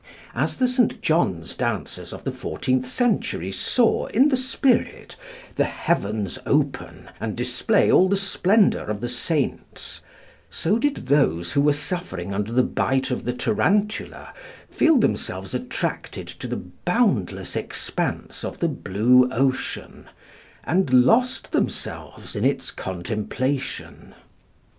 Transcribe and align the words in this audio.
As 0.33 0.57
the 0.57 0.67
St. 0.67 0.99
John's 1.03 1.55
dancers 1.55 2.11
of 2.11 2.23
the 2.23 2.31
fourteenth 2.31 2.87
century 2.87 3.51
saw, 3.51 4.07
in 4.07 4.29
the 4.29 4.35
spirit, 4.35 5.15
the 5.57 5.63
heavens 5.65 6.39
open 6.43 7.09
and 7.19 7.35
display 7.35 7.91
all 7.91 8.09
the 8.09 8.17
splendour 8.17 8.85
of 8.85 8.99
the 8.99 9.07
saints, 9.07 10.01
so 10.49 10.79
did 10.79 11.05
those 11.05 11.51
who 11.51 11.61
were 11.61 11.71
suffering 11.71 12.33
under 12.33 12.51
the 12.51 12.63
bite 12.63 13.11
of 13.11 13.25
the 13.25 13.33
tarantula 13.33 14.33
feel 14.71 14.97
themselves 14.97 15.53
attracted 15.53 16.25
to 16.27 16.47
the 16.47 16.57
boundless 16.83 17.55
expanse 17.55 18.43
of 18.43 18.57
the 18.57 18.67
blue 18.67 19.29
ocean, 19.31 20.07
and 20.63 20.91
lost 20.91 21.51
themselves 21.51 22.35
in 22.35 22.43
its 22.43 22.71
contemplation. 22.71 24.15